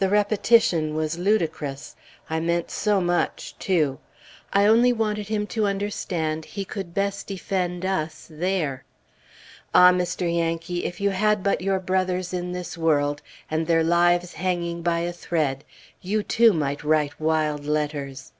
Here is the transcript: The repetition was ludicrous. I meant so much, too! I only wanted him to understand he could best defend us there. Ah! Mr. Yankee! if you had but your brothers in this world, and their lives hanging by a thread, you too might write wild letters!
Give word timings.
The 0.00 0.08
repetition 0.08 0.96
was 0.96 1.16
ludicrous. 1.16 1.94
I 2.28 2.40
meant 2.40 2.72
so 2.72 3.00
much, 3.00 3.56
too! 3.60 4.00
I 4.52 4.66
only 4.66 4.92
wanted 4.92 5.28
him 5.28 5.46
to 5.46 5.68
understand 5.68 6.44
he 6.44 6.64
could 6.64 6.92
best 6.92 7.28
defend 7.28 7.86
us 7.86 8.26
there. 8.28 8.82
Ah! 9.72 9.92
Mr. 9.92 10.22
Yankee! 10.22 10.82
if 10.84 11.00
you 11.00 11.10
had 11.10 11.44
but 11.44 11.60
your 11.60 11.78
brothers 11.78 12.32
in 12.34 12.50
this 12.50 12.76
world, 12.76 13.22
and 13.48 13.68
their 13.68 13.84
lives 13.84 14.32
hanging 14.32 14.82
by 14.82 15.02
a 15.02 15.12
thread, 15.12 15.62
you 16.00 16.24
too 16.24 16.52
might 16.52 16.82
write 16.82 17.20
wild 17.20 17.64
letters! 17.64 18.32